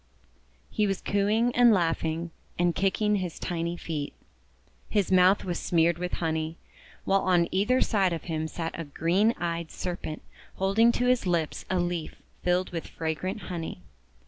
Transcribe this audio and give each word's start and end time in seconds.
He 0.71 0.87
was 0.87 0.99
cooing 0.99 1.53
and 1.55 1.71
laughing, 1.71 2.31
and 2.57 2.73
kicking 2.73 3.17
his 3.17 3.37
tiny 3.37 3.77
feet. 3.77 4.13
His 4.89 5.11
mouth 5.11 5.45
was 5.45 5.59
smeared 5.59 5.99
with 5.99 6.13
honey, 6.13 6.57
while 7.05 7.21
on 7.21 7.47
either 7.51 7.81
side 7.81 8.11
of 8.11 8.23
him 8.23 8.47
sat 8.47 8.73
a 8.79 8.83
green 8.85 9.33
eyed 9.33 9.69
Serpent 9.69 10.23
hold 10.55 10.79
ing 10.79 10.91
to 10.93 11.05
his 11.05 11.27
lips 11.27 11.65
a 11.69 11.77
leaf 11.79 12.15
filled 12.41 12.71
with 12.71 12.87
fragrant 12.87 13.41
honey. 13.41 13.83